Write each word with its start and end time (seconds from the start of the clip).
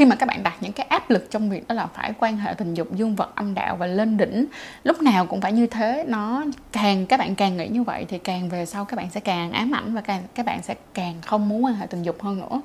khi 0.00 0.06
mà 0.06 0.16
các 0.16 0.26
bạn 0.26 0.42
đặt 0.42 0.54
những 0.60 0.72
cái 0.72 0.86
áp 0.86 1.10
lực 1.10 1.26
trong 1.30 1.50
việc 1.50 1.68
đó 1.68 1.74
là 1.74 1.86
phải 1.86 2.12
quan 2.18 2.36
hệ 2.36 2.54
tình 2.54 2.74
dục 2.74 2.92
dương 2.92 3.16
vật 3.16 3.32
âm 3.34 3.54
đạo 3.54 3.76
và 3.76 3.86
lên 3.86 4.16
đỉnh 4.16 4.46
lúc 4.84 5.02
nào 5.02 5.26
cũng 5.26 5.40
phải 5.40 5.52
như 5.52 5.66
thế. 5.66 6.04
Nó 6.08 6.44
càng 6.72 7.06
các 7.06 7.20
bạn 7.20 7.34
càng 7.34 7.56
nghĩ 7.56 7.68
như 7.68 7.82
vậy 7.82 8.06
thì 8.08 8.18
càng 8.18 8.48
về 8.48 8.66
sau 8.66 8.84
các 8.84 8.96
bạn 8.96 9.10
sẽ 9.10 9.20
càng 9.20 9.52
ám 9.52 9.74
ảnh 9.74 9.94
và 9.94 10.00
càng 10.00 10.22
các 10.34 10.46
bạn 10.46 10.62
sẽ 10.62 10.74
càng 10.94 11.14
không 11.26 11.48
muốn 11.48 11.64
quan 11.64 11.74
hệ 11.74 11.86
tình 11.86 12.02
dục 12.02 12.22
hơn 12.22 12.40
nữa. 12.40 12.60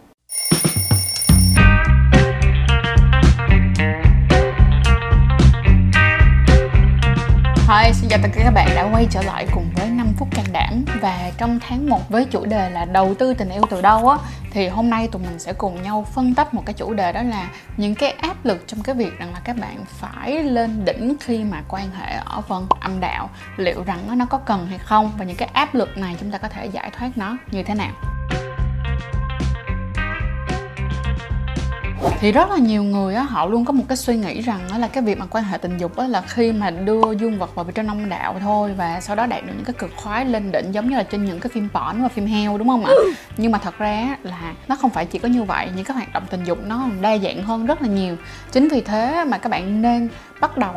Hi, 7.67 7.93
xin 7.93 8.09
chào 8.09 8.19
tất 8.23 8.29
cả 8.35 8.41
các 8.43 8.51
bạn 8.51 8.69
đã 8.75 8.89
quay 8.93 9.07
trở 9.11 9.21
lại 9.21 9.47
cùng 9.53 9.65
Phúc 10.17 10.27
can 10.31 10.45
đảm. 10.51 10.85
Và 11.01 11.31
trong 11.37 11.59
tháng 11.67 11.89
1 11.89 12.09
với 12.09 12.25
chủ 12.25 12.45
đề 12.45 12.69
là 12.69 12.85
đầu 12.85 13.13
tư 13.13 13.33
tình 13.33 13.49
yêu 13.49 13.61
từ 13.69 13.81
đâu 13.81 14.09
á, 14.09 14.17
Thì 14.51 14.67
hôm 14.67 14.89
nay 14.89 15.07
tụi 15.07 15.21
mình 15.21 15.39
sẽ 15.39 15.53
cùng 15.53 15.81
nhau 15.83 16.05
phân 16.13 16.35
tích 16.35 16.53
một 16.53 16.63
cái 16.65 16.73
chủ 16.73 16.93
đề 16.93 17.11
đó 17.11 17.21
là 17.21 17.49
Những 17.77 17.95
cái 17.95 18.11
áp 18.11 18.45
lực 18.45 18.63
trong 18.67 18.83
cái 18.83 18.95
việc 18.95 19.19
rằng 19.19 19.33
là 19.33 19.39
các 19.43 19.57
bạn 19.61 19.85
phải 19.87 20.43
lên 20.43 20.85
đỉnh 20.85 21.15
khi 21.19 21.43
mà 21.43 21.63
quan 21.69 21.91
hệ 21.91 22.15
ở 22.25 22.41
phần 22.41 22.67
âm 22.79 22.99
đạo, 22.99 23.29
Liệu 23.57 23.83
rằng 23.83 24.17
nó 24.17 24.25
có 24.25 24.37
cần 24.37 24.67
hay 24.67 24.77
không, 24.77 25.11
Và 25.17 25.25
những 25.25 25.37
cái 25.37 25.49
áp 25.53 25.75
lực 25.75 25.97
này 25.97 26.15
chúng 26.19 26.31
ta 26.31 26.37
có 26.37 26.47
thể 26.47 26.65
giải 26.65 26.91
thoát 26.97 27.09
nó 27.15 27.37
như 27.51 27.63
thế 27.63 27.75
nào. 27.75 27.91
Thì 32.19 32.31
rất 32.31 32.49
là 32.49 32.57
nhiều 32.57 32.83
người 32.83 33.15
á, 33.15 33.23
họ 33.23 33.45
luôn 33.45 33.65
có 33.65 33.73
một 33.73 33.83
cái 33.87 33.97
suy 33.97 34.15
nghĩ 34.15 34.41
rằng 34.41 34.59
đó 34.71 34.77
là 34.77 34.87
cái 34.87 35.03
việc 35.03 35.17
mà 35.17 35.25
quan 35.25 35.43
hệ 35.43 35.57
tình 35.57 35.77
dục 35.77 35.97
á 35.97 36.07
là 36.07 36.21
khi 36.21 36.51
mà 36.51 36.71
đưa 36.71 37.11
dương 37.11 37.39
vật 37.39 37.55
vào 37.55 37.65
trong 37.65 37.87
âm 37.87 38.09
đạo 38.09 38.35
thôi 38.41 38.73
và 38.77 39.01
sau 39.01 39.15
đó 39.15 39.25
đạt 39.25 39.45
được 39.45 39.53
những 39.55 39.65
cái 39.65 39.73
cực 39.73 39.91
khoái 39.95 40.25
lên 40.25 40.51
đỉnh 40.51 40.71
giống 40.71 40.89
như 40.89 40.97
là 40.97 41.03
trên 41.03 41.25
những 41.25 41.39
cái 41.39 41.49
phim 41.53 41.69
porn 41.69 42.01
và 42.01 42.07
phim 42.07 42.25
heo, 42.25 42.57
đúng 42.57 42.67
không 42.67 42.85
ạ? 42.85 42.91
Nhưng 43.37 43.51
mà 43.51 43.57
thật 43.57 43.77
ra 43.77 44.17
là 44.23 44.53
nó 44.67 44.75
không 44.75 44.89
phải 44.89 45.05
chỉ 45.05 45.19
có 45.19 45.27
như 45.27 45.43
vậy, 45.43 45.69
những 45.75 45.85
cái 45.85 45.97
hoạt 45.97 46.13
động 46.13 46.23
tình 46.29 46.43
dục 46.43 46.59
nó 46.65 46.87
đa 47.01 47.17
dạng 47.17 47.43
hơn 47.43 47.65
rất 47.65 47.81
là 47.81 47.87
nhiều. 47.87 48.15
Chính 48.51 48.67
vì 48.67 48.81
thế 48.81 49.25
mà 49.27 49.37
các 49.37 49.49
bạn 49.49 49.81
nên 49.81 50.09
bắt 50.41 50.57
đầu 50.57 50.73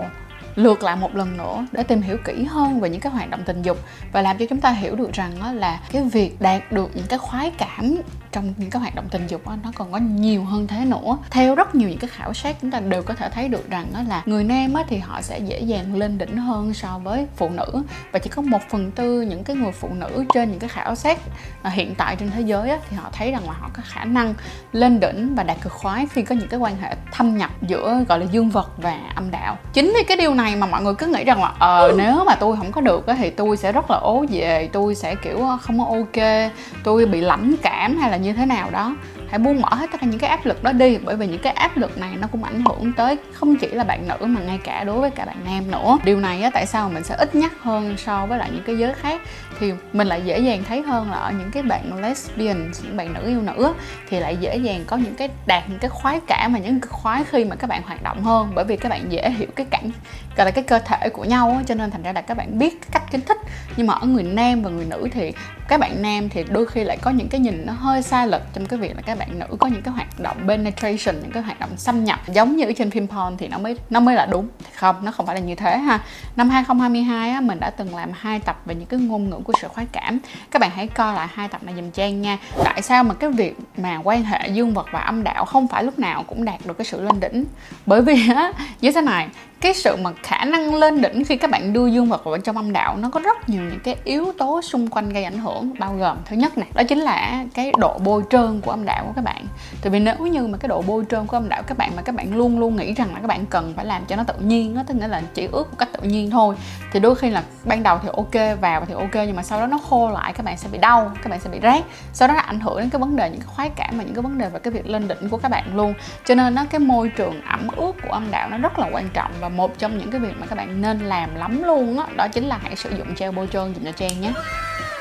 lượt 0.55 0.83
lại 0.83 0.97
một 0.97 1.17
lần 1.17 1.37
nữa 1.37 1.67
để 1.73 1.83
tìm 1.83 2.03
hiểu 2.03 2.17
kỹ 2.25 2.45
hơn 2.45 2.81
về 2.81 2.91
những 2.91 3.01
cái 3.01 3.13
hoạt 3.13 3.31
động 3.31 3.41
tình 3.47 3.63
dục 3.63 3.79
và 4.13 4.23
làm 4.23 4.39
cho 4.39 4.47
chúng 4.51 4.61
ta 4.61 4.71
hiểu 4.71 4.97
được 4.97 5.13
rằng 5.13 5.33
đó 5.41 5.53
là 5.53 5.81
cái 5.93 6.03
việc 6.03 6.41
đạt 6.41 6.73
được 6.73 6.91
những 6.95 7.07
cái 7.09 7.19
khoái 7.19 7.53
cảm 7.59 7.97
trong 8.33 8.55
những 8.57 8.71
cái 8.71 8.81
hoạt 8.81 8.95
động 8.95 9.05
tình 9.11 9.27
dục 9.27 9.47
đó, 9.47 9.57
nó 9.65 9.73
còn 9.75 9.93
có 9.93 9.99
nhiều 9.99 10.45
hơn 10.45 10.67
thế 10.67 10.85
nữa. 10.85 11.19
Theo 11.31 11.55
rất 11.55 11.75
nhiều 11.75 11.89
những 11.89 11.99
cái 11.99 12.11
khảo 12.13 12.35
sát 12.35 12.57
chúng 12.61 12.71
ta 12.71 12.81
đều 12.81 13.03
có 13.03 13.15
thể 13.15 13.31
thấy 13.31 13.49
được 13.49 13.71
rằng 13.71 13.87
đó 13.95 14.01
là 14.09 14.23
người 14.27 14.45
nam 14.45 14.75
á, 14.75 14.83
thì 14.89 14.99
họ 14.99 15.23
sẽ 15.23 15.39
dễ 15.39 15.61
dàng 15.61 15.95
lên 15.95 16.19
đỉnh 16.19 16.37
hơn 16.37 16.75
so 16.75 17.01
với 17.05 17.27
phụ 17.37 17.49
nữ. 17.49 17.83
Và 18.13 18.19
chỉ 18.19 18.31
có 18.31 18.43
một 18.43 18.61
phần 18.71 18.91
tư 18.91 19.21
những 19.21 19.45
cái 19.45 19.57
người 19.57 19.73
phụ 19.73 19.89
nữ 19.95 20.25
trên 20.35 20.51
những 20.51 20.59
cái 20.59 20.69
khảo 20.69 20.95
sát 20.95 21.19
à, 21.63 21.71
hiện 21.71 21.95
tại 21.95 22.17
trên 22.17 22.31
thế 22.31 22.41
giới 22.41 22.71
á, 22.71 22.79
thì 22.91 22.97
họ 22.97 23.09
thấy 23.13 23.33
rằng 23.33 23.43
là 23.47 23.53
họ 23.53 23.71
có 23.73 23.83
khả 23.87 24.05
năng 24.05 24.35
lên 24.73 25.01
đỉnh 25.01 25.35
và 25.35 25.43
đạt 25.43 25.57
cực 25.61 25.73
khoái 25.73 26.07
khi 26.07 26.23
có 26.23 26.35
những 26.35 26.49
cái 26.49 26.61
quan 26.61 26.77
hệ 26.77 26.95
thâm 27.13 27.37
nhập 27.37 27.51
giữa 27.63 28.05
gọi 28.09 28.19
là 28.19 28.27
dương 28.31 28.51
vật 28.51 28.71
và 28.77 28.99
âm 29.15 29.31
đạo. 29.31 29.57
Chính 29.73 29.93
vì 29.97 30.05
cái 30.05 30.17
điều 30.17 30.35
này 30.35 30.57
mà 30.57 30.67
mọi 30.67 30.83
người 30.83 30.95
cứ 30.95 31.07
nghĩ 31.07 31.25
rằng 31.25 31.43
là 31.43 31.53
ờ 31.59 31.93
nếu 31.97 32.25
mà 32.25 32.35
tôi 32.35 32.57
không 32.57 32.73
có 32.73 32.81
được 32.81 33.07
á, 33.07 33.15
thì 33.19 33.31
tôi 33.31 33.57
sẽ 33.57 33.73
rất 33.73 33.91
là 33.91 33.97
ố 33.97 34.25
về 34.31 34.69
tôi 34.73 34.95
sẽ 34.95 35.15
kiểu 35.15 35.47
không 35.61 35.79
có 35.79 35.85
ok 35.85 36.51
tôi 36.85 37.07
bị 37.07 37.21
lãnh 37.21 37.55
cảm 37.63 37.99
hay 37.99 38.11
là 38.11 38.18
như 38.19 38.33
thế 38.33 38.47
nào 38.47 38.71
đó 38.71 38.97
hãy 39.31 39.39
buông 39.39 39.63
bỏ 39.63 39.75
hết 39.75 39.87
tất 39.93 40.01
cả 40.01 40.07
những 40.07 40.21
cái 40.21 40.31
áp 40.31 40.47
lực 40.47 40.63
đó 40.63 40.73
đi, 40.73 40.99
bởi 41.05 41.17
vì 41.17 41.27
những 41.27 41.43
cái 41.43 41.53
áp 41.53 41.77
lực 41.77 41.99
này 41.99 42.11
nó 42.21 42.27
cũng 42.33 42.45
ảnh 42.45 42.65
hưởng 42.65 42.93
tới 42.93 43.17
không 43.33 43.57
chỉ 43.57 43.69
là 43.69 43.85
bạn 43.85 44.09
nữ 44.09 44.27
mà 44.27 44.41
ngay 44.41 44.59
cả 44.65 44.85
đối 44.85 45.01
với 45.01 45.11
cả 45.11 45.25
bạn 45.25 45.37
nam 45.45 45.71
nữa. 45.71 45.99
Điều 46.05 46.21
này 46.21 46.43
á, 46.43 46.51
tại 46.55 46.67
sao 46.67 46.89
mình 46.89 47.05
sẽ 47.05 47.15
ít 47.19 47.35
nhắc 47.35 47.53
hơn 47.61 47.97
so 47.99 48.27
với 48.27 48.39
lại 48.39 48.51
những 48.53 48.63
cái 48.67 48.79
giới 48.79 48.95
khác? 48.95 49.21
Thì 49.61 49.73
mình 49.93 50.07
lại 50.07 50.23
dễ 50.25 50.39
dàng 50.39 50.65
thấy 50.69 50.83
hơn 50.83 51.11
là 51.11 51.17
ở 51.17 51.33
những 51.33 51.51
cái 51.51 51.63
bạn 51.63 52.01
lesbian, 52.03 52.71
những 52.83 52.97
bạn 52.97 53.13
nữ 53.15 53.27
yêu 53.27 53.43
nữ 53.43 53.75
thì 54.09 54.21
lại 54.21 54.37
dễ 54.37 54.57
dàng 54.57 54.85
có 54.87 54.97
những 54.97 55.15
cái 55.15 55.29
đạt 55.47 55.69
những 55.69 55.79
cái 55.79 55.89
khoái 55.89 56.21
cảm 56.27 56.53
và 56.53 56.59
những 56.59 56.81
cái 56.81 56.89
khoái 56.89 57.25
khi 57.25 57.45
mà 57.45 57.57
các 57.57 57.67
bạn 57.67 57.83
hoạt 57.83 58.03
động 58.03 58.23
hơn, 58.23 58.53
bởi 58.55 58.65
vì 58.65 58.77
các 58.77 58.89
bạn 58.89 59.13
dễ 59.13 59.31
hiểu 59.31 59.49
cái 59.57 59.67
cảnh, 59.71 59.91
gọi 60.37 60.45
là 60.45 60.51
cái 60.51 60.65
cơ 60.65 60.79
thể 60.79 61.09
của 61.09 61.25
nhau 61.25 61.61
cho 61.67 61.75
nên 61.75 61.91
thành 61.91 62.03
ra 62.03 62.13
là 62.13 62.21
các 62.21 62.37
bạn 62.37 62.59
biết 62.59 62.81
cái 62.81 62.89
cách 62.93 63.03
kích 63.11 63.27
thích. 63.27 63.39
Nhưng 63.77 63.87
mà 63.87 63.95
ở 63.95 64.07
người 64.07 64.23
nam 64.23 64.63
và 64.63 64.71
người 64.71 64.87
nữ 64.91 65.09
thì 65.13 65.33
các 65.69 65.81
bạn 65.81 66.03
nam 66.03 66.29
thì 66.29 66.45
đôi 66.49 66.67
khi 66.67 66.85
lại 66.85 66.97
có 66.97 67.11
những 67.11 67.29
cái 67.29 67.41
nhìn 67.41 67.67
nó 67.67 67.73
hơi 67.73 68.03
sai 68.03 68.29
lệch 68.29 68.43
trong 68.55 68.67
cái 68.67 68.79
việc 68.79 68.97
là 68.97 69.03
các 69.07 69.18
bạn 69.19 69.39
nữ 69.39 69.47
có 69.59 69.67
những 69.67 69.83
cái 69.83 69.95
hoạt 69.95 70.21
động 70.21 70.37
penetration 70.49 71.15
những 71.23 71.31
cái 71.33 71.43
hoạt 71.43 71.61
động 71.61 71.71
xâm 71.77 72.05
nhập 72.05 72.21
giống 72.27 72.57
như 72.57 72.73
trên 72.73 72.91
phim 72.91 73.07
porn 73.07 73.37
thì 73.39 73.49
nó 73.49 73.59
mới 73.59 73.77
nó 73.91 74.01
mới 74.01 74.15
là 74.15 74.27
đúng. 74.27 74.49
Không 74.75 75.05
nó 75.05 75.13
không 75.13 75.27
phải 75.27 75.35
là 75.35 75.41
như 75.41 75.55
thế 75.55 75.79
ha. 75.79 76.01
Năm 76.37 76.51
2022 76.51 77.31
á, 77.31 77.41
mình 77.41 77.61
đã 77.61 77.71
từng 77.71 77.97
làm 77.97 78.11
hai 78.15 78.39
tập 78.39 78.61
về 78.65 78.75
những 78.75 78.87
cái 78.87 79.01
ngôn 79.01 79.31
ngữ 79.31 79.37
của 79.45 79.53
sự 79.61 79.69
khoái 79.69 79.87
cảm. 79.93 80.19
Các 80.51 80.59
bạn 80.59 80.71
hãy 80.71 80.87
coi 80.87 81.15
lại 81.15 81.29
hai 81.33 81.49
tập 81.49 81.63
này 81.63 81.75
dùm 81.75 81.91
trang 81.91 82.23
nha. 82.23 82.39
Tại 82.65 82.83
sao 82.83 83.05
mà 83.05 83.15
cái 83.15 83.31
việc 83.31 83.57
mà 83.77 84.01
quan 84.05 84.25
hệ 84.25 84.49
dương 84.49 84.75
vật 84.75 84.87
và 84.93 85.01
âm 85.01 85.25
đạo 85.25 85.45
không 85.45 85.69
phải 85.69 85.85
lúc 85.85 85.99
nào 85.99 86.25
cũng 86.27 86.45
đạt 86.45 86.67
được 86.67 86.79
cái 86.79 86.85
sự 86.85 87.03
lên 87.03 87.21
đỉnh? 87.21 87.45
Bởi 87.87 88.03
vì 88.03 88.29
á 88.35 88.53
như 88.81 88.93
thế 88.93 89.01
này 89.01 89.29
cái 89.61 89.75
sự 89.75 89.97
mà 89.97 90.11
khả 90.23 90.45
năng 90.45 90.75
lên 90.75 91.03
đỉnh 91.03 91.25
khi 91.25 91.37
các 91.37 91.51
bạn 91.51 91.73
đưa 91.73 91.87
dương 91.87 92.09
vật 92.09 92.25
vào 92.25 92.39
trong 92.39 92.57
âm 92.57 92.73
đạo, 92.73 92.97
nó 92.97 93.11
có 93.11 93.21
rất 93.21 93.49
nhiều 93.49 93.63
những 93.63 93.81
cái 93.85 93.97
yếu 94.05 94.33
tố 94.39 94.63
xung 94.63 94.89
quanh 94.89 95.09
gây 95.09 95.25
ảnh 95.25 95.39
hưởng, 95.39 95.73
bao 95.79 95.97
gồm 95.97 96.17
thứ 96.25 96.37
nhất 96.37 96.59
này, 96.59 96.69
đó 96.75 96.83
chính 96.89 96.99
là 96.99 97.45
cái 97.55 97.73
độ 97.79 97.99
bôi 97.99 98.23
trơn 98.31 98.61
của 98.61 98.71
âm 98.71 98.85
đạo 98.85 99.05
của 99.07 99.13
các 99.17 99.25
bạn. 99.25 99.47
Tại 99.83 99.91
vì 99.91 100.01
nếu 100.01 100.17
như 100.17 100.47
mà 100.47 100.59
cái 100.59 100.69
độ 100.69 100.83
bôi 100.83 101.05
trơn 101.11 101.27
của 101.27 101.37
âm 101.37 101.49
đạo 101.49 101.63
các 101.63 101.79
bạn 101.79 101.93
mà 101.97 102.03
các 102.03 102.15
bạn 102.15 102.37
luôn 102.37 102.59
luôn 102.59 102.77
nghĩ 102.77 102.95
rằng 102.95 103.15
là 103.15 103.21
các 103.21 103.27
bạn 103.27 103.47
cần 103.47 103.73
phải 103.77 103.85
làm 103.85 104.05
cho 104.05 104.17
nó 104.17 104.25
tự 104.25 104.35
nhiên 104.41 104.75
đó 104.75 104.83
tức 104.87 104.95
nghĩa 104.95 105.09
là 105.09 105.23
chỉ 105.35 105.49
ướt 105.53 105.71
một 105.71 105.77
cách 105.79 105.89
tự 105.93 106.09
nhiên 106.09 106.31
thôi, 106.31 106.57
thì 106.93 107.01
đôi 107.01 107.15
khi 107.15 107.31
là 107.31 107.43
ban 107.65 107.83
đầu 107.83 107.99
thì 108.03 108.09
ok, 108.17 108.61
vào 108.61 108.85
thì 108.87 108.95
ok, 108.95 109.15
nhưng 109.15 109.37
mà 109.37 109.43
sau 109.43 109.61
đó 109.61 109.67
nó 109.67 109.79
khô 109.91 110.11
lại, 110.11 110.33
các 110.33 110.45
bạn 110.45 110.57
sẽ 110.57 110.69
bị 110.73 110.79
đau, 110.79 111.13
các 111.23 111.31
bạn 111.31 111.41
sẽ 111.41 111.51
bị 111.51 111.59
rát. 111.63 111.85
Sau 112.13 112.29
đó 112.29 112.35
nó 112.35 112.41
ảnh 112.41 112.61
hưởng 112.61 112.79
đến 112.79 112.91
cái 112.91 113.01
vấn 113.01 113.17
đề, 113.17 113.31
những 113.31 113.41
cái 113.41 113.49
khoái 113.55 113.71
cảm 113.77 113.99
và 113.99 114.05
những 114.05 114.15
cái 114.15 114.23
vấn 114.23 114.39
đề 114.39 114.49
về 114.49 114.59
cái 114.59 114.73
việc 114.73 114.87
lên 114.87 115.09
đỉnh 115.09 115.29
của 115.29 115.37
các 115.37 115.49
bạn 115.49 115.77
luôn. 115.77 115.95
Cho 116.25 116.35
nên 116.35 116.55
nó 116.55 116.65
cái 116.71 116.79
môi 116.79 117.09
trường 117.09 117.43
ẩm 117.43 117.69
ướt 117.77 117.93
của 118.03 118.13
âm 118.13 118.31
đạo 118.31 118.49
nó 118.51 118.59
rất 118.59 118.79
là 118.79 118.89
quan 118.93 119.09
trọng 119.15 119.33
và 119.41 119.48
một 119.49 119.79
trong 119.79 119.99
những 119.99 120.11
cái 120.11 120.21
việc 120.21 120.37
mà 120.41 120.47
các 120.47 120.57
bạn 120.57 120.83
nên 120.83 120.99
làm 120.99 121.35
lắm 121.35 121.63
luôn 121.63 121.97
đó, 121.97 122.07
đó 122.17 122.29
chính 122.29 122.49
là 122.49 122.59
hãy 122.63 122.77
sử 122.77 122.91
dụng 122.99 123.15
gel 123.17 123.31
bôi 123.31 123.47
trơn 123.47 123.75
dùm 123.75 123.85
cho 123.85 123.93
trang 123.93 124.21
nhé. 124.21 124.33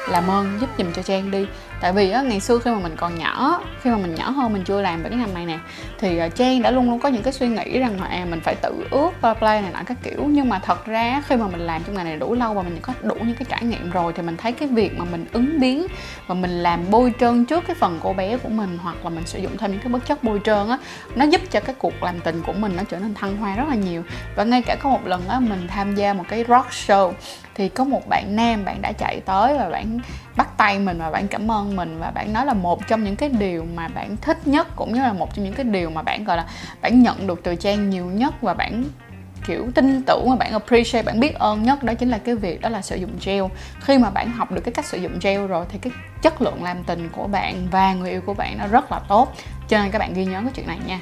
Làm 0.09 0.27
ơn 0.27 0.57
giúp 0.61 0.69
dùm 0.77 0.93
cho 0.93 1.01
trang 1.01 1.31
đi 1.31 1.45
tại 1.81 1.93
vì 1.93 2.09
á, 2.09 2.21
ngày 2.21 2.39
xưa 2.39 2.59
khi 2.59 2.71
mà 2.71 2.79
mình 2.79 2.95
còn 2.95 3.15
nhỏ 3.15 3.61
khi 3.81 3.89
mà 3.89 3.97
mình 3.97 4.15
nhỏ 4.15 4.29
hơn 4.29 4.53
mình 4.53 4.63
chưa 4.63 4.81
làm 4.81 5.03
về 5.03 5.09
cái 5.09 5.19
ngành 5.19 5.33
này 5.33 5.45
nè 5.45 5.59
thì 5.99 6.17
à, 6.17 6.27
trang 6.27 6.61
đã 6.61 6.71
luôn 6.71 6.89
luôn 6.89 6.99
có 6.99 7.09
những 7.09 7.23
cái 7.23 7.33
suy 7.33 7.47
nghĩ 7.47 7.79
rằng 7.79 8.01
là 8.01 8.07
à, 8.07 8.25
mình 8.29 8.39
phải 8.39 8.55
tự 8.55 8.87
ướt 8.91 9.09
play 9.39 9.61
này 9.61 9.71
nọ 9.73 9.79
các 9.85 9.97
kiểu. 10.03 10.23
Nhưng 10.27 10.49
mà 10.49 10.59
thật 10.59 10.85
ra 10.85 11.21
khi 11.27 11.35
mà 11.35 11.47
mình 11.47 11.59
làm 11.59 11.83
trong 11.83 11.95
ngành 11.95 12.05
này 12.05 12.17
đủ 12.17 12.33
lâu 12.33 12.53
và 12.53 12.61
mình 12.61 12.77
có 12.81 12.93
đủ 13.01 13.15
những 13.15 13.35
cái 13.35 13.45
trải 13.49 13.63
nghiệm 13.63 13.89
rồi 13.89 14.13
thì 14.15 14.23
mình 14.23 14.37
thấy 14.37 14.51
cái 14.51 14.67
việc 14.67 14.97
mà 14.97 15.05
mình 15.11 15.25
ứng 15.33 15.59
biến 15.59 15.87
và 16.27 16.35
mình 16.35 16.51
làm 16.51 16.79
bôi 16.91 17.13
trơn 17.19 17.45
trước 17.45 17.63
cái 17.67 17.75
phần 17.79 17.99
cô 18.03 18.13
bé 18.13 18.37
của 18.37 18.49
mình 18.49 18.77
hoặc 18.83 18.95
là 19.03 19.09
mình 19.09 19.25
sử 19.25 19.39
dụng 19.39 19.57
thêm 19.57 19.71
những 19.71 19.79
cái 19.79 19.89
bất 19.89 20.05
chất 20.05 20.23
bôi 20.23 20.41
trơn 20.43 20.69
á 20.69 20.77
nó 21.15 21.25
giúp 21.25 21.41
cho 21.51 21.59
cái 21.59 21.75
cuộc 21.77 22.03
làm 22.03 22.19
tình 22.19 22.41
của 22.45 22.53
mình 22.53 22.75
nó 22.75 22.83
trở 22.89 22.99
nên 22.99 23.13
thăng 23.13 23.37
hoa 23.37 23.55
rất 23.55 23.65
là 23.69 23.75
nhiều. 23.75 24.03
Và 24.35 24.43
ngay 24.43 24.61
cả 24.61 24.75
có 24.79 24.89
một 24.89 25.07
lần 25.07 25.27
á 25.27 25.39
mình 25.39 25.67
tham 25.67 25.95
gia 25.95 26.13
một 26.13 26.23
cái 26.27 26.45
rock 26.47 26.69
show 26.69 27.11
thì 27.55 27.69
có 27.69 27.83
một 27.83 28.07
bạn 28.09 28.35
nam 28.35 28.65
bạn 28.65 28.81
đã 28.81 28.91
chạy 28.91 29.19
tới 29.25 29.57
và 29.57 29.69
bạn 29.69 29.99
bắt 30.37 30.57
tay 30.57 30.79
mình 30.79 30.97
và 30.99 31.11
bạn 31.11 31.27
cảm 31.27 31.51
ơn 31.51 31.75
mình 31.75 31.99
và 31.99 32.11
bạn 32.11 32.33
nói 32.33 32.45
là 32.45 32.53
một 32.53 32.87
trong 32.87 33.03
những 33.03 33.15
cái 33.15 33.29
điều 33.29 33.65
mà 33.75 33.87
bạn 33.87 34.17
thích 34.17 34.47
nhất 34.47 34.67
cũng 34.75 34.93
như 34.93 35.01
là 35.01 35.13
một 35.13 35.35
trong 35.35 35.45
những 35.45 35.53
cái 35.53 35.63
điều 35.63 35.89
mà 35.89 36.01
bạn, 36.01 36.23
gọi 36.23 36.37
là, 36.37 36.45
bạn 36.81 37.03
nhận 37.03 37.27
được 37.27 37.39
từ 37.43 37.55
trang 37.55 37.89
nhiều 37.89 38.05
nhất 38.05 38.33
và 38.41 38.53
bạn, 38.53 38.83
kiểu, 39.47 39.71
tin 39.75 40.03
tưởng 40.03 40.29
mà 40.29 40.35
bạn 40.35 40.51
appreciate, 40.51 41.03
bạn 41.03 41.19
biết 41.19 41.35
ơn 41.35 41.63
nhất 41.63 41.83
đó 41.83 41.93
chính 41.93 42.09
là 42.09 42.17
cái 42.17 42.35
việc 42.35 42.61
đó 42.61 42.69
là 42.69 42.81
sử 42.81 42.95
dụng 42.95 43.11
gel. 43.25 43.43
Khi 43.81 43.97
mà 43.97 44.09
bạn 44.09 44.31
học 44.31 44.51
được 44.51 44.61
cái 44.61 44.73
cách 44.73 44.85
sử 44.85 44.97
dụng 44.97 45.19
gel 45.21 45.47
rồi 45.47 45.65
thì 45.69 45.77
cái 45.77 45.93
chất 46.21 46.41
lượng 46.41 46.63
làm 46.63 46.83
tình 46.83 47.09
của 47.09 47.27
bạn 47.27 47.67
và 47.71 47.93
người 47.93 48.11
yêu 48.11 48.21
của 48.21 48.33
bạn 48.33 48.57
nó 48.57 48.67
rất 48.67 48.91
là 48.91 48.99
tốt. 49.07 49.33
Cho 49.67 49.77
nên 49.77 49.91
các 49.91 49.99
bạn 49.99 50.13
ghi 50.13 50.25
nhớ 50.25 50.41
cái 50.41 50.51
chuyện 50.55 50.67
này 50.67 50.79
nha. 50.85 50.99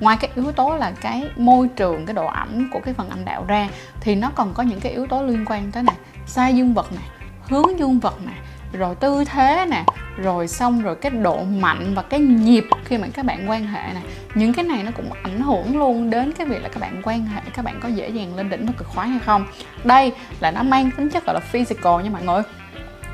Ngoài 0.00 0.16
cái 0.20 0.30
yếu 0.34 0.52
tố 0.52 0.76
là 0.76 0.92
cái 1.00 1.24
môi 1.36 1.68
trường, 1.76 2.06
cái 2.06 2.14
độ 2.14 2.26
ẩm 2.26 2.70
của 2.72 2.80
cái 2.84 2.94
phần 2.94 3.10
âm 3.10 3.24
đạo 3.24 3.44
ra 3.48 3.68
thì 4.00 4.14
nó 4.14 4.30
còn 4.34 4.54
có 4.54 4.62
những 4.62 4.80
cái 4.80 4.92
yếu 4.92 5.06
tố 5.06 5.22
liên 5.22 5.44
quan 5.48 5.72
tới 5.72 5.82
này. 5.82 5.96
Sai 6.26 6.54
dương 6.54 6.74
vật 6.74 6.92
này, 6.92 7.04
hướng 7.48 7.78
dương 7.78 8.00
vật 8.00 8.22
này 8.24 8.34
rồi 8.72 8.94
tư 8.94 9.24
thế 9.24 9.66
nè 9.70 9.84
rồi 10.16 10.48
xong 10.48 10.82
rồi 10.82 10.96
cái 10.96 11.10
độ 11.10 11.44
mạnh 11.44 11.92
và 11.94 12.02
cái 12.02 12.20
nhịp 12.20 12.64
khi 12.84 12.98
mà 12.98 13.08
các 13.12 13.24
bạn 13.24 13.50
quan 13.50 13.66
hệ 13.66 13.82
nè, 13.94 14.00
những 14.34 14.52
cái 14.52 14.64
này 14.64 14.82
nó 14.82 14.90
cũng 14.96 15.12
ảnh 15.22 15.40
hưởng 15.40 15.78
luôn 15.78 16.10
đến 16.10 16.32
cái 16.32 16.46
việc 16.46 16.62
là 16.62 16.68
các 16.68 16.80
bạn 16.80 17.00
quan 17.04 17.26
hệ 17.26 17.40
các 17.54 17.64
bạn 17.64 17.80
có 17.82 17.88
dễ 17.88 18.08
dàng 18.08 18.36
lên 18.36 18.50
đỉnh 18.50 18.66
và 18.66 18.72
cực 18.76 18.88
khoái 18.88 19.08
hay 19.08 19.18
không. 19.18 19.46
Đây 19.84 20.12
là 20.40 20.50
nó 20.50 20.62
mang 20.62 20.90
tính 20.90 21.10
chất 21.10 21.26
gọi 21.26 21.34
là 21.34 21.40
physical 21.40 22.02
nha 22.02 22.10
mọi 22.10 22.22
người 22.22 22.42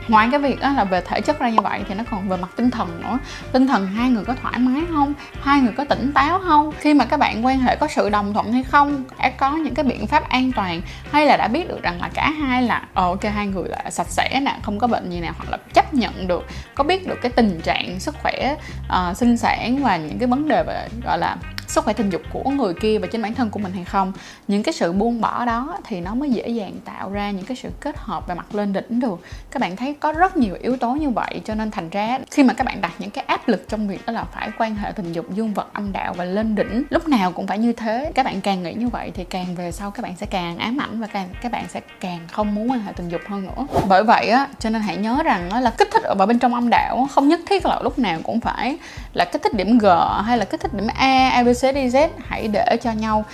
ngoài 0.09 0.29
cái 0.31 0.41
việc 0.41 0.61
đó 0.61 0.73
là 0.73 0.85
về 0.85 1.01
thể 1.01 1.21
chất 1.21 1.39
ra 1.39 1.49
như 1.49 1.61
vậy 1.61 1.81
thì 1.89 1.95
nó 1.95 2.05
còn 2.11 2.29
về 2.29 2.37
mặt 2.37 2.49
tinh 2.57 2.71
thần 2.71 3.01
nữa. 3.03 3.19
Tinh 3.53 3.67
thần 3.67 3.87
hai 3.87 4.11
người 4.11 4.25
có 4.25 4.35
thoải 4.43 4.59
mái 4.59 4.83
không? 4.93 5.15
Hai 5.43 5.61
người 5.61 5.73
có 5.73 5.85
tỉnh 5.85 6.13
táo 6.13 6.41
không? 6.45 6.73
Khi 6.79 6.95
mà 6.95 7.05
các 7.05 7.17
bạn 7.17 7.47
quan 7.47 7.61
hệ 7.61 7.77
có 7.77 7.89
sự 7.89 8.09
đồng 8.09 8.33
thuận 8.33 8.53
hay 8.53 8.63
không? 8.63 9.05
Đã 9.19 9.31
có 9.31 9.57
những 9.57 9.75
cái 9.75 9.85
biện 9.85 10.07
pháp 10.07 10.29
an 10.29 10.53
toàn? 10.53 10.81
Hay 11.13 11.27
là 11.27 11.37
đã 11.37 11.49
biết 11.49 11.69
được 11.69 11.83
rằng 11.83 12.01
là 12.01 12.11
cả 12.15 12.31
hai 12.31 12.63
là 12.63 12.83
ờ, 12.95 13.03
ok 13.09 13.23
hai 13.23 13.47
người 13.47 13.69
là 13.69 13.91
sạch 13.91 14.09
sẽ 14.09 14.41
nè 14.41 14.57
không 14.63 14.79
có 14.79 14.87
bệnh 14.87 15.11
gì 15.11 15.21
nào 15.21 15.33
hoặc 15.39 15.51
là 15.51 15.59
chấp 15.75 15.95
nhận 15.95 16.29
được 16.29 16.47
có 16.75 16.85
biết 16.85 17.07
được 17.07 17.19
cái 17.23 17.33
tình 17.33 17.61
trạng 17.61 18.01
sức 18.01 18.15
khỏe 18.23 18.57
uh, 18.87 19.17
sinh 19.17 19.37
sản 19.37 19.83
và 19.83 19.97
những 19.97 20.19
cái 20.19 20.29
vấn 20.29 20.49
đề 20.49 20.65
về 20.67 20.89
gọi 21.05 21.19
là 21.19 21.37
sức 21.75 21.85
khỏe 21.85 21.95
tình 21.95 22.11
dục 22.11 22.23
của 22.33 22.51
người 22.51 22.75
kia 22.75 22.99
và 22.99 23.07
chính 23.07 23.23
bản 23.23 23.35
thân 23.35 23.51
của 23.51 23.59
mình 23.59 23.73
hay 23.73 23.85
không. 23.85 24.13
Những 24.49 24.63
cái 24.63 24.73
sự 24.73 24.93
buông 24.93 25.21
bỏ 25.21 25.45
đó 25.45 25.79
thì 25.85 26.01
nó 26.01 26.15
mới 26.15 26.31
dễ 26.31 26.49
dàng 26.49 26.73
tạo 26.85 27.11
ra 27.11 27.31
những 27.31 27.45
cái 27.45 27.57
sự 27.57 27.69
kết 27.81 27.97
hợp 27.99 28.29
về 28.29 28.35
mặt 28.35 28.55
lên 28.55 28.73
đỉnh 28.73 29.01
được. 29.01 29.21
Các 29.51 29.61
bạn 29.61 29.77
thấy 29.77 29.95
có 30.01 30.13
rất 30.13 30.37
nhiều 30.37 30.57
yếu 30.63 30.77
tố 30.77 30.91
như 30.91 31.11
vậy 31.11 31.41
cho 31.45 31.55
nên 31.55 31.71
thành 31.71 31.91
ra 31.91 32.19
khi 32.31 32.43
mà 32.43 32.55
các 32.55 32.65
bạn 32.65 32.81
đặt 32.81 32.93
những 32.99 33.11
cái 33.11 33.25
áp 33.25 33.49
lực 33.49 33.69
trong 33.69 33.89
việc 33.89 34.07
đó 34.07 34.13
là 34.13 34.25
phải 34.25 34.51
quan 34.59 34.75
hệ 34.75 34.93
tình 34.93 35.13
dục 35.13 35.35
dương 35.35 35.55
vật 35.55 35.69
âm 35.73 35.93
đạo 35.93 36.15
và 36.17 36.25
lên 36.25 36.55
đỉnh 36.55 36.83
lúc 36.91 37.09
nào 37.09 37.33
cũng 37.33 37.47
phải 37.47 37.59
như 37.59 37.73
thế. 37.73 38.13
Các 38.15 38.23
bạn 38.23 38.41
càng 38.41 38.63
nghĩ 38.63 38.75
như 38.75 38.89
vậy 38.89 39.13
thì 39.15 39.25
càng 39.25 39.55
về 39.55 39.73
sau 39.73 39.91
các 39.91 40.03
bạn 40.03 40.15
sẽ 40.17 40.27
càng 40.27 40.59
ám 40.59 40.81
ảnh 40.81 41.01
và 41.01 41.07
càng 41.07 41.29
các 41.43 41.53
bạn 41.53 41.65
sẽ 41.69 41.81
càng 42.01 42.19
không 42.33 42.55
muốn 42.55 42.71
quan 42.71 42.81
hệ 42.81 42.93
tình 42.93 43.09
dục 43.09 43.21
hơn 43.29 43.47
nữa. 43.47 43.67
Bởi 43.89 44.05
vậy 44.05 44.29
á 44.29 44.49
cho 44.59 44.71
nên 44.71 44.83
hãy 44.83 44.97
nhớ 44.97 45.23
rằng 45.25 45.63
là 45.63 45.71
kích 45.71 45.89
thích 45.93 46.03
ở 46.03 46.15
bên 46.15 46.39
trong 46.39 46.55
âm 46.55 46.71
đạo 46.71 47.09
không 47.11 47.29
nhất 47.29 47.41
thiết 47.47 47.67
là 47.67 47.81
lúc 47.83 47.99
nào 47.99 48.19
cũng 48.23 48.41
phải 48.41 48.79
là 49.13 49.25
kích 49.25 49.43
thích 49.43 49.55
điểm 49.55 49.79
G 49.79 49.87
hay 50.25 50.39
là 50.39 50.45
kích 50.45 50.61
thích 50.61 50.75
điểm 50.75 50.87
A, 50.95 51.31
abc 51.31 51.64
B, 51.65 51.75
đi 51.75 51.89
Z 51.89 52.09
hãy 52.27 52.49
để 52.49 52.77
cho 52.83 52.93
nhau 52.93 53.25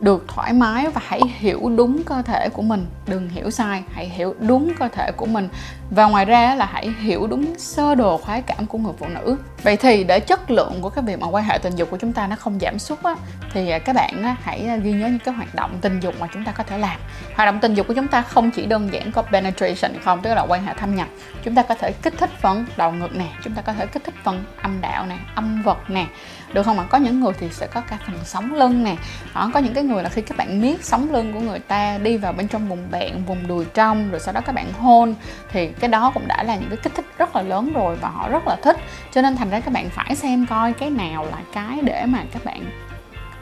được 0.00 0.24
thoải 0.28 0.52
mái 0.52 0.88
và 0.88 1.00
hãy 1.04 1.20
hiểu 1.38 1.72
đúng 1.76 2.02
cơ 2.04 2.22
thể 2.22 2.48
của 2.48 2.62
mình. 2.62 2.86
Đừng 3.06 3.28
hiểu 3.28 3.50
sai 3.50 3.82
hãy 3.92 4.08
hiểu 4.08 4.34
đúng 4.40 4.72
cơ 4.78 4.88
thể 4.88 5.10
của 5.16 5.26
mình. 5.26 5.48
Và 5.90 6.06
ngoài 6.06 6.24
ra 6.24 6.54
là 6.54 6.66
hãy 6.72 6.92
hiểu 7.00 7.26
đúng 7.26 7.58
sơ 7.58 7.94
đồ 7.94 8.18
khoái 8.18 8.42
cảm 8.42 8.66
của 8.66 8.78
người 8.78 8.92
phụ 8.98 9.06
nữ. 9.08 9.36
Vậy 9.62 9.76
thì 9.76 10.04
để 10.04 10.20
chất 10.20 10.50
lượng 10.50 10.78
của 10.80 10.90
cái 10.90 11.04
việc 11.04 11.20
mà 11.20 11.28
quan 11.28 11.44
hệ 11.44 11.58
tình 11.58 11.76
dục 11.76 11.90
của 11.90 11.96
chúng 11.96 12.12
ta 12.12 12.26
nó 12.26 12.36
không 12.36 12.58
giảm 12.60 12.78
sút 12.78 13.02
á 13.02 13.14
thì 13.52 13.70
à, 13.70 13.78
các 13.78 13.96
bạn 13.96 14.22
á, 14.22 14.36
hãy 14.42 14.66
à, 14.68 14.76
ghi 14.76 14.92
nhớ 14.92 15.06
những 15.06 15.18
cái 15.18 15.34
hoạt 15.34 15.54
động 15.54 15.78
tình 15.80 16.00
dục 16.00 16.14
mà 16.20 16.26
chúng 16.34 16.44
ta 16.44 16.52
có 16.52 16.64
thể 16.64 16.78
làm. 16.78 17.00
Hoạt 17.34 17.46
động 17.46 17.58
tình 17.60 17.74
dục 17.74 17.86
của 17.88 17.94
chúng 17.94 18.08
ta 18.08 18.22
không 18.22 18.50
chỉ 18.50 18.66
đơn 18.66 18.88
giản 18.92 19.12
có 19.12 19.22
penetration 19.22 19.92
không 20.04 20.22
tức 20.22 20.34
là 20.34 20.42
quan 20.48 20.66
hệ 20.66 20.74
thâm 20.74 20.94
nhập. 20.94 21.08
Chúng 21.44 21.54
ta 21.54 21.62
có 21.62 21.74
thể 21.74 21.92
kích 21.92 22.14
thích 22.18 22.30
phần 22.40 22.66
đầu 22.76 22.92
ngực 22.92 23.16
nè 23.16 23.26
chúng 23.44 23.54
ta 23.54 23.62
có 23.62 23.72
thể 23.72 23.86
kích 23.86 24.04
thích 24.04 24.14
phần 24.24 24.44
âm 24.62 24.80
đạo 24.80 25.06
nè 25.06 25.16
âm 25.34 25.62
vật 25.62 25.90
nè. 25.90 26.06
Được 26.52 26.62
không 26.62 26.78
ạ? 26.78 26.86
Có 26.90 26.98
những 26.98 27.20
người 27.20 27.32
thì 27.40 27.48
sẽ 27.50 27.66
có 27.66 27.80
cả 27.80 27.98
phần 28.06 28.16
sống 28.24 28.54
lưng 28.54 28.84
nè. 28.84 28.96
Đó 29.34 29.50
có 29.54 29.60
những 29.60 29.74
cái 29.74 29.84
người 29.90 30.02
là 30.02 30.08
khi 30.08 30.22
các 30.22 30.36
bạn 30.36 30.60
miết 30.60 30.84
sống 30.84 31.12
lưng 31.12 31.32
của 31.32 31.40
người 31.40 31.58
ta 31.58 31.98
đi 31.98 32.16
vào 32.16 32.32
bên 32.32 32.48
trong 32.48 32.68
vùng 32.68 32.90
bẹn 32.90 33.24
vùng 33.24 33.46
đùi 33.46 33.64
trong, 33.64 34.10
rồi 34.10 34.20
sau 34.20 34.34
đó 34.34 34.40
các 34.40 34.54
bạn 34.54 34.72
hôn, 34.72 35.14
thì 35.52 35.68
cái 35.68 35.88
đó 35.88 36.10
cũng 36.14 36.28
đã 36.28 36.42
là 36.42 36.56
những 36.56 36.68
cái 36.68 36.78
kích 36.82 36.94
thích 36.94 37.04
rất 37.18 37.36
là 37.36 37.42
lớn 37.42 37.72
rồi 37.74 37.96
và 37.96 38.08
họ 38.08 38.28
rất 38.28 38.46
là 38.46 38.56
thích. 38.62 38.76
Cho 39.12 39.22
nên 39.22 39.36
thành 39.36 39.50
ra 39.50 39.60
các 39.60 39.74
bạn 39.74 39.90
phải 39.90 40.14
xem 40.16 40.46
coi 40.46 40.72
cái 40.72 40.90
nào 40.90 41.24
là 41.24 41.38
cái 41.52 41.78
để 41.82 42.06
mà 42.06 42.18
các 42.32 42.44
bạn 42.44 42.64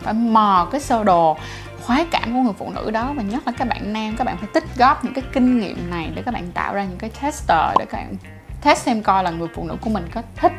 phải 0.00 0.14
mò 0.14 0.68
cái 0.72 0.80
sơ 0.80 1.04
đồ, 1.04 1.36
khoái 1.82 2.06
cảm 2.10 2.32
của 2.32 2.40
người 2.40 2.52
phụ 2.58 2.70
nữ 2.70 2.90
đó. 2.90 3.12
Và 3.16 3.22
nhất 3.22 3.42
là 3.46 3.52
các 3.58 3.68
bạn 3.68 3.92
nam, 3.92 4.16
các 4.16 4.24
bạn 4.24 4.36
phải 4.36 4.48
tích 4.54 4.64
góp 4.76 5.04
những 5.04 5.14
cái 5.14 5.24
kinh 5.32 5.60
nghiệm 5.60 5.90
này 5.90 6.10
để 6.14 6.22
các 6.22 6.34
bạn 6.34 6.52
tạo 6.52 6.74
ra 6.74 6.84
những 6.84 6.98
cái 6.98 7.10
tester 7.22 7.78
để 7.78 7.84
các 7.90 7.98
bạn 7.98 8.16
test 8.62 8.82
xem 8.82 9.02
coi 9.02 9.24
là 9.24 9.30
người 9.30 9.48
phụ 9.54 9.64
nữ 9.64 9.76
của 9.80 9.90
mình 9.90 10.08
có 10.14 10.22
thích 10.36 10.52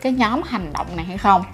cái 0.00 0.12
nhóm 0.12 0.42
hành 0.42 0.72
động 0.72 0.86
này 0.96 1.04
hay 1.04 1.18
không 1.18 1.44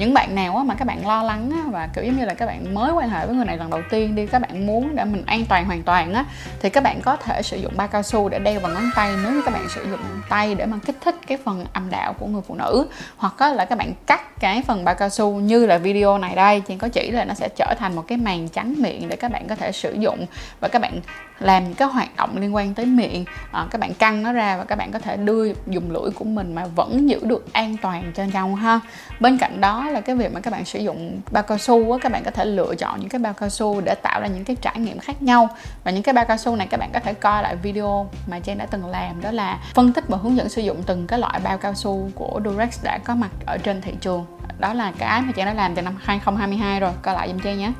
những 0.00 0.14
bạn 0.14 0.34
nào 0.34 0.56
á, 0.56 0.62
mà 0.62 0.74
các 0.74 0.84
bạn 0.84 1.06
lo 1.06 1.22
lắng 1.22 1.50
á, 1.50 1.62
và 1.70 1.88
kiểu 1.94 2.04
giống 2.04 2.16
như 2.16 2.24
là 2.24 2.34
các 2.34 2.46
bạn 2.46 2.74
mới 2.74 2.92
quan 2.92 3.10
hệ 3.10 3.26
với 3.26 3.36
người 3.36 3.44
này 3.44 3.56
lần 3.56 3.70
đầu 3.70 3.82
tiên 3.90 4.14
đi 4.14 4.26
các 4.26 4.38
bạn 4.38 4.66
muốn 4.66 4.96
để 4.96 5.04
mình 5.04 5.22
an 5.26 5.44
toàn 5.48 5.64
hoàn 5.64 5.82
toàn 5.82 6.14
á 6.14 6.24
thì 6.60 6.70
các 6.70 6.82
bạn 6.82 7.00
có 7.00 7.16
thể 7.16 7.42
sử 7.42 7.56
dụng 7.56 7.72
ba 7.76 7.86
cao 7.86 8.02
su 8.02 8.28
để 8.28 8.38
đeo 8.38 8.60
vào 8.60 8.72
ngón 8.72 8.90
tay 8.96 9.12
nếu 9.22 9.32
như 9.32 9.42
các 9.44 9.54
bạn 9.54 9.68
sử 9.68 9.90
dụng 9.90 10.00
tay 10.28 10.54
để 10.54 10.66
mà 10.66 10.78
kích 10.86 10.96
thích 11.00 11.14
cái 11.26 11.38
phần 11.44 11.64
âm 11.72 11.90
đạo 11.90 12.12
của 12.12 12.26
người 12.26 12.42
phụ 12.46 12.54
nữ. 12.54 12.86
Hoặc 13.16 13.34
á, 13.38 13.52
là 13.52 13.64
các 13.64 13.78
bạn 13.78 13.92
cắt 14.06 14.29
cái 14.40 14.62
phần 14.62 14.84
bao 14.84 14.94
cao 14.94 15.08
su 15.08 15.32
như 15.32 15.66
là 15.66 15.78
video 15.78 16.18
này 16.18 16.34
đây 16.34 16.60
chị 16.60 16.76
có 16.76 16.88
chỉ 16.88 17.10
là 17.10 17.24
nó 17.24 17.34
sẽ 17.34 17.48
trở 17.56 17.74
thành 17.78 17.96
một 17.96 18.04
cái 18.06 18.18
màn 18.18 18.48
trắng 18.48 18.74
miệng 18.78 19.08
để 19.08 19.16
các 19.16 19.32
bạn 19.32 19.48
có 19.48 19.54
thể 19.54 19.72
sử 19.72 19.92
dụng 19.92 20.26
và 20.60 20.68
các 20.68 20.82
bạn 20.82 21.00
làm 21.40 21.64
những 21.64 21.74
cái 21.74 21.88
hoạt 21.88 22.16
động 22.16 22.36
liên 22.36 22.54
quan 22.54 22.74
tới 22.74 22.86
miệng. 22.86 23.24
À, 23.52 23.66
các 23.70 23.80
bạn 23.80 23.94
căng 23.94 24.22
nó 24.22 24.32
ra 24.32 24.56
và 24.56 24.64
các 24.64 24.78
bạn 24.78 24.92
có 24.92 24.98
thể 24.98 25.16
đưa 25.16 25.52
dùng 25.66 25.90
lưỡi 25.90 26.10
của 26.14 26.24
mình 26.24 26.54
mà 26.54 26.66
vẫn 26.66 27.10
giữ 27.10 27.20
được 27.22 27.52
an 27.52 27.76
toàn 27.82 28.12
cho 28.16 28.24
nhau 28.24 28.54
ha. 28.54 28.80
Bên 29.20 29.38
cạnh 29.38 29.60
đó 29.60 29.88
là 29.90 30.00
cái 30.00 30.16
việc 30.16 30.32
mà 30.32 30.40
các 30.40 30.50
bạn 30.50 30.64
sử 30.64 30.78
dụng 30.78 31.20
bao 31.30 31.42
cao 31.42 31.58
su 31.58 31.92
á, 31.92 31.98
các 32.02 32.12
bạn 32.12 32.24
có 32.24 32.30
thể 32.30 32.44
lựa 32.44 32.74
chọn 32.74 33.00
những 33.00 33.08
cái 33.08 33.18
bao 33.18 33.32
cao 33.32 33.48
su 33.48 33.80
để 33.80 33.94
tạo 33.94 34.20
ra 34.20 34.26
những 34.26 34.44
cái 34.44 34.56
trải 34.60 34.78
nghiệm 34.78 34.98
khác 34.98 35.22
nhau. 35.22 35.48
Và 35.84 35.90
những 35.90 36.02
cái 36.02 36.12
bao 36.12 36.24
cao 36.24 36.36
su 36.36 36.56
này 36.56 36.66
các 36.66 36.80
bạn 36.80 36.90
có 36.92 37.00
thể 37.00 37.14
coi 37.14 37.42
lại 37.42 37.56
video 37.56 38.10
mà 38.26 38.38
Trang 38.38 38.58
đã 38.58 38.66
từng 38.66 38.86
làm 38.86 39.20
đó 39.20 39.30
là 39.30 39.58
phân 39.74 39.92
tích 39.92 40.04
và 40.08 40.16
hướng 40.16 40.36
dẫn 40.36 40.48
sử 40.48 40.62
dụng 40.62 40.82
từng 40.86 41.06
cái 41.06 41.18
loại 41.18 41.40
bao 41.44 41.58
cao 41.58 41.74
su 41.74 42.10
của 42.14 42.40
Durex 42.44 42.84
đã 42.84 42.98
có 43.04 43.14
mặt 43.14 43.30
ở 43.46 43.58
trên 43.58 43.80
thị 43.80 43.92
trường 44.00 44.26
đó 44.60 44.72
là 44.72 44.92
cái 44.98 45.22
mà 45.22 45.32
Trang 45.36 45.46
đã 45.46 45.54
làm 45.54 45.74
từ 45.74 45.82
năm 45.82 45.94
2022 46.04 46.80
rồi, 46.80 46.92
coi 47.02 47.14
lại 47.14 47.28
giùm 47.28 47.38
Trang 47.38 47.58
nhé. 47.58 47.72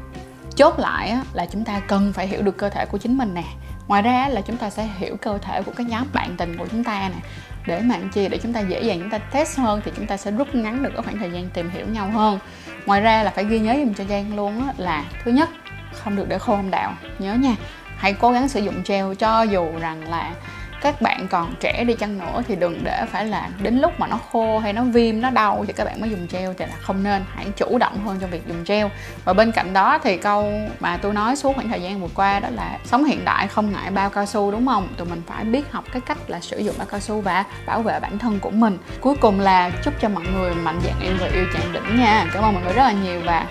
Chốt 0.57 0.79
lại 0.79 1.19
là 1.33 1.47
chúng 1.47 1.65
ta 1.65 1.81
cần 1.81 2.13
phải 2.13 2.27
hiểu 2.27 2.43
được 2.43 2.57
cơ 2.57 2.71
thể 2.71 2.87
của 2.87 2.99
chính 2.99 3.19
mình 3.19 3.35
nè. 3.35 3.45
Ngoài 3.89 4.03
ra 4.03 4.29
là 4.29 4.41
chúng 4.41 4.57
ta 4.57 4.71
sẽ 4.71 4.89
hiểu 4.99 5.17
cơ 5.17 5.39
thể 5.39 5.63
của 5.63 5.73
cái 5.77 5.87
nhóm 5.87 6.07
bạn 6.13 6.35
tình 6.37 6.59
của 6.59 6.67
chúng 6.71 6.85
ta 6.85 7.09
nè. 7.09 7.21
Để 7.67 7.81
mà 7.81 7.97
chi? 8.13 8.29
Để 8.29 8.39
chúng 8.39 8.53
ta 8.53 8.61
dễ 8.61 8.83
dàng 8.83 9.01
chúng 9.01 9.11
ta 9.11 9.19
test 9.19 9.59
hơn 9.59 9.81
thì 9.85 9.93
chúng 9.97 10.07
ta 10.07 10.17
sẽ 10.17 10.31
rút 10.31 10.55
ngắn 10.55 10.83
được 10.83 10.91
cái 10.95 11.03
khoảng 11.03 11.19
thời 11.19 11.31
gian 11.31 11.51
tìm 11.51 11.71
hiểu 11.71 11.87
nhau 11.87 12.11
hơn. 12.11 12.39
Ngoài 12.87 13.01
ra 13.01 13.23
là 13.23 13.31
phải 13.31 13.45
ghi 13.45 13.59
nhớ 13.59 13.75
dùm 13.79 13.95
cho 13.95 14.05
Giang 14.05 14.37
luôn 14.37 14.67
á, 14.67 14.73
là 14.77 15.05
thứ 15.25 15.31
nhất, 15.31 15.49
không 15.93 16.17
được 16.17 16.29
để 16.29 16.39
khô 16.39 16.55
âm 16.55 16.71
đạo 16.71 16.93
nhớ 17.19 17.35
nha, 17.35 17.57
hãy 17.97 18.13
cố 18.13 18.33
gắng 18.33 18.49
sử 18.49 18.61
dụng 18.61 18.83
gel 18.87 19.15
cho 19.19 19.43
dù 19.43 19.67
rằng 19.81 20.11
là 20.11 20.33
các 20.81 21.03
bạn 21.03 21.29
còn 21.31 21.55
trẻ 21.61 21.85
đi 21.85 21.95
chăng 21.95 22.19
nữa 22.19 22.43
thì 22.49 22.57
đừng 22.57 22.81
để 22.85 23.05
phải 23.13 23.27
là 23.27 23.49
đến 23.63 23.79
lúc 23.79 24.01
mà 24.01 24.07
nó 24.07 24.19
khô 24.33 24.59
hay 24.59 24.73
nó 24.73 24.85
viêm, 24.85 25.21
nó 25.21 25.31
đau 25.31 25.65
thì 25.67 25.73
các 25.73 25.85
bạn 25.85 26.01
mới 26.01 26.11
dùng 26.11 26.27
gel. 26.31 26.51
Thì 26.59 26.65
là 26.67 26.75
không 26.81 27.03
nên, 27.03 27.23
hãy 27.35 27.47
chủ 27.57 27.79
động 27.79 28.07
hơn 28.07 28.19
trong 28.21 28.31
việc 28.31 28.47
dùng 28.49 28.65
gel. 28.67 28.87
Và 29.25 29.33
bên 29.33 29.53
cạnh 29.53 29.73
đó 29.73 29.99
thì 30.03 30.17
câu 30.17 30.53
mà 30.81 30.97
tôi 30.97 31.13
nói 31.13 31.37
suốt 31.37 31.53
khoảng 31.55 31.69
thời 31.69 31.83
gian 31.83 32.01
vừa 32.01 32.09
qua 32.15 32.41
đó 32.41 32.49
là 32.51 32.79
sống 32.85 33.05
hiện 33.05 33.25
đại 33.25 33.49
không 33.49 33.73
ngại 33.73 33.91
bao 33.91 34.11
cao 34.11 34.27
su, 34.27 34.51
đúng 34.51 34.67
không? 34.67 34.89
Tụi 34.97 35.09
mình 35.09 35.23
phải 35.27 35.45
biết 35.45 35.73
học 35.73 35.85
cái 35.93 36.01
cách 36.07 36.19
là 36.31 36.41
sử 36.41 36.59
dụng 36.59 36.75
bao 36.79 36.87
cao 36.91 37.01
su 37.01 37.21
và 37.21 37.45
bảo 37.67 37.83
vệ 37.83 38.01
bản 38.01 38.19
thân 38.19 38.41
của 38.41 38.51
mình. 38.51 38.79
Cuối 39.01 39.15
cùng 39.21 39.41
là 39.41 39.71
chúc 39.85 39.95
cho 40.01 40.09
mọi 40.09 40.25
người 40.35 40.55
mạnh 40.55 40.81
dạn 40.85 40.95
yêu 41.01 41.13
và 41.21 41.27
yêu 41.27 41.45
chạm 41.55 41.73
đỉnh 41.73 42.01
nha. 42.01 42.31
Cảm 42.35 42.43
ơn 42.43 42.53
mọi 42.53 42.63
người 42.63 42.73
rất 42.73 42.83
là 42.83 42.93
nhiều 42.93 43.21
và 43.27 43.47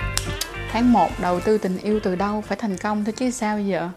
tháng 0.71 0.93
1 0.93 1.09
đầu 1.21 1.39
tư 1.39 1.57
tình 1.57 1.77
yêu 1.77 1.99
từ 2.03 2.15
đâu 2.15 2.43
phải 2.47 2.57
thành 2.57 2.77
công 2.77 3.05
thôi 3.05 3.13
chứ 3.17 3.31
sao 3.31 3.59
giờ? 3.59 3.89